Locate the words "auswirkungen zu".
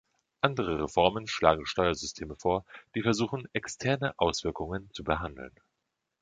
4.17-5.03